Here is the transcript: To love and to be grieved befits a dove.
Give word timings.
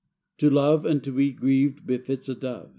To 0.39 0.49
love 0.49 0.83
and 0.83 1.03
to 1.03 1.11
be 1.11 1.31
grieved 1.31 1.85
befits 1.85 2.27
a 2.27 2.33
dove. 2.33 2.69